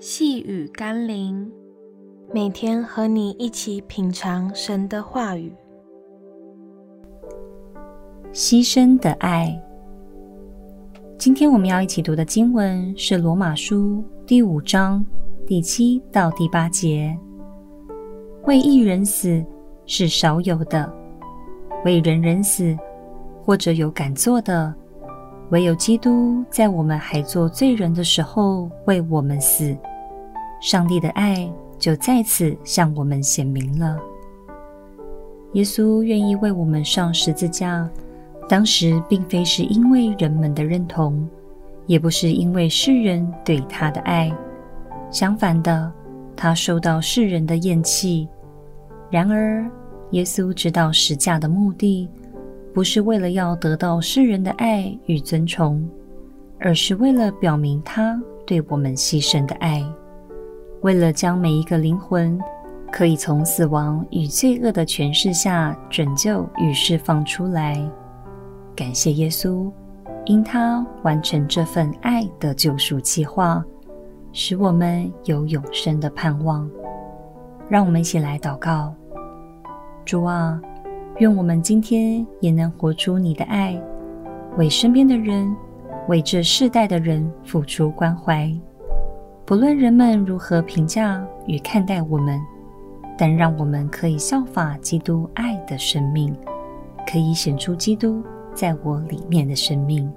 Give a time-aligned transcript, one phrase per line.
[0.00, 1.50] 细雨甘霖，
[2.32, 5.52] 每天和你一起品尝神的话语。
[8.32, 9.60] 牺牲的爱。
[11.18, 15.04] 今天我们要一起读的经文是《罗马书》第五章
[15.44, 17.18] 第七到第八节。
[18.44, 19.44] 为一人死
[19.84, 20.88] 是少有的，
[21.84, 22.78] 为人人死，
[23.42, 24.72] 或者有敢做的，
[25.50, 29.76] 唯有基督在我们还做罪人的时候为我们死。
[30.60, 33.98] 上帝的爱就在此向我们显明了。
[35.54, 37.88] 耶稣愿意为我们上十字架，
[38.48, 41.26] 当时并非是因为人们的认同，
[41.86, 44.30] 也不是因为世人对他的爱。
[45.10, 45.90] 相反的，
[46.36, 48.28] 他受到世人的厌弃。
[49.10, 49.64] 然而，
[50.10, 52.06] 耶稣知道十架的目的，
[52.78, 55.84] 不是为了要得到世人的爱与尊崇，
[56.60, 59.84] 而是为了表明他对我们牺牲的爱。
[60.82, 62.38] 为了将每一个灵魂
[62.92, 67.84] 可以从死亡与罪恶的权势下拯救与释放出来，
[68.76, 69.68] 感谢耶稣，
[70.26, 73.60] 因他完成这份爱的救赎计划，
[74.32, 76.70] 使我们有永生的盼望。
[77.68, 78.94] 让我们一起来祷告：
[80.04, 80.62] 主啊，
[81.18, 83.76] 愿我们今天也能活出你的爱，
[84.56, 85.52] 为身边的人，
[86.06, 88.48] 为这世代的人付出关怀。
[89.44, 92.40] 不论人们如何评价与看待我们，
[93.16, 96.32] 但让我们可以效法基督爱的生命，
[97.10, 98.22] 可以显出基督
[98.54, 100.08] 在我里面的生命。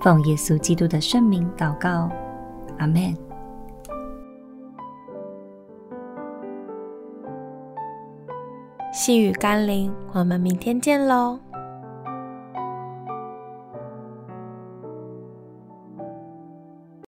[0.00, 2.10] 奉耶稣基督的圣名祷告，
[2.76, 3.16] 阿门。
[8.94, 11.36] 细雨甘霖，我们明天见喽。